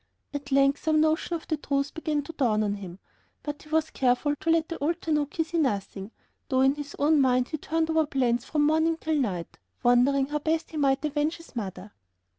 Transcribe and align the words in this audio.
At 0.33 0.51
length 0.51 0.81
some 0.83 0.99
notion 0.99 1.35
of 1.35 1.47
the 1.47 1.57
truth 1.57 1.93
began 1.93 2.23
to 2.23 2.33
dawn 2.33 2.63
on 2.63 2.73
him; 2.73 2.97
but 3.43 3.61
he 3.61 3.69
was 3.69 3.91
careful 3.91 4.35
to 4.37 4.49
let 4.49 4.67
the 4.67 4.79
old 4.79 4.99
tanuki 4.99 5.43
see 5.43 5.59
nothing, 5.59 6.09
though 6.49 6.61
in 6.61 6.73
his 6.73 6.95
own 6.97 7.21
mind 7.21 7.49
he 7.49 7.59
turned 7.59 7.87
over 7.91 8.07
plans 8.07 8.43
from 8.43 8.65
morning 8.65 8.97
till 8.97 9.19
night, 9.19 9.59
wondering 9.83 10.25
how 10.25 10.39
best 10.39 10.71
he 10.71 10.77
might 10.77 11.05
avenge 11.05 11.37
his 11.37 11.55
mother. 11.55 11.91